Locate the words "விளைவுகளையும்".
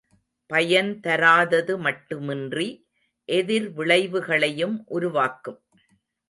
3.69-4.83